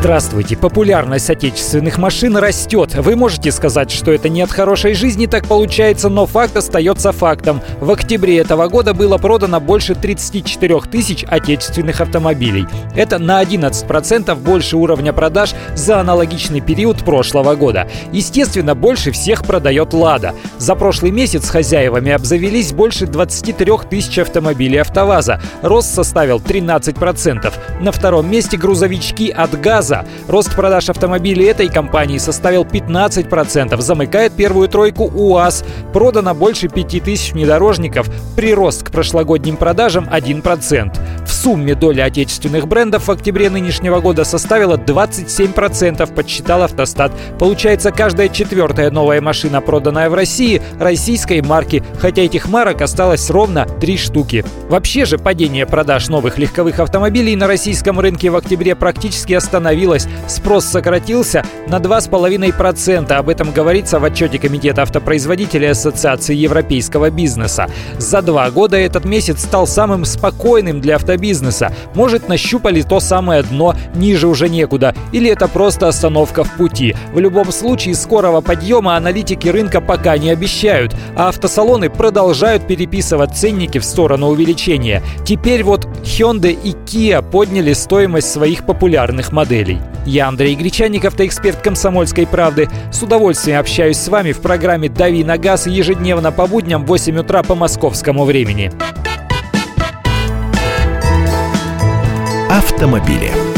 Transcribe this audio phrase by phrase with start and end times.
[0.00, 0.56] Здравствуйте.
[0.56, 2.94] Популярность отечественных машин растет.
[2.94, 7.60] Вы можете сказать, что это не от хорошей жизни так получается, но факт остается фактом.
[7.80, 12.66] В октябре этого года было продано больше 34 тысяч отечественных автомобилей.
[12.96, 17.86] Это на 11% больше уровня продаж за аналогичный период прошлого года.
[18.10, 20.34] Естественно, больше всех продает «Лада».
[20.56, 25.42] За прошлый месяц хозяевами обзавелись больше 23 тысяч автомобилей «АвтоВАЗа».
[25.60, 27.52] Рост составил 13%.
[27.82, 30.04] На втором месте грузовички от «ГАЗа» ГАЗа.
[30.28, 35.64] Рост продаж автомобилей этой компании составил 15%, замыкает первую тройку УАЗ.
[35.92, 41.19] Продано больше 5000 внедорожников, прирост к прошлогодним продажам 1%.
[41.30, 47.12] В сумме доля отечественных брендов в октябре нынешнего года составила 27%, подсчитал Автостат.
[47.38, 53.64] Получается, каждая четвертая новая машина, проданная в России, российской марки, хотя этих марок осталось ровно
[53.80, 54.44] три штуки.
[54.68, 60.64] Вообще же падение продаж новых легковых автомобилей на российском рынке в октябре практически остановилось спрос
[60.64, 63.12] сократился на 2,5%.
[63.12, 67.68] Об этом говорится в отчете Комитета автопроизводителей Ассоциации европейского бизнеса.
[67.98, 71.72] За два года этот месяц стал самым спокойным для автобизнеса.
[71.94, 76.94] Может, нащупали то самое дно, ниже уже некуда, или это просто остановка в пути.
[77.12, 83.78] В любом случае, скорого подъема аналитики рынка пока не обещают, а автосалоны продолжают переписывать ценники
[83.78, 85.02] в сторону увеличения.
[85.24, 89.78] Теперь вот Hyundai и Kia подняли стоимость своих популярных моделей.
[90.06, 92.68] Я Андрей Гречаник, автоэксперт «Комсомольской правды».
[92.90, 97.18] С удовольствием общаюсь с вами в программе «Дави на газ» ежедневно по будням в 8
[97.18, 98.72] утра по московскому времени.
[102.80, 103.49] Автомобили.